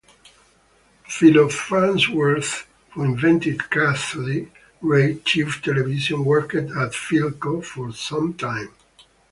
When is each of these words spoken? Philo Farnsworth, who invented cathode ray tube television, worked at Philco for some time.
Philo 1.07 1.47
Farnsworth, 1.47 2.65
who 2.93 3.03
invented 3.03 3.69
cathode 3.69 4.49
ray 4.81 5.19
tube 5.23 5.51
television, 5.61 6.25
worked 6.25 6.55
at 6.55 6.93
Philco 6.95 7.63
for 7.63 7.93
some 7.93 8.33
time. 8.33 8.73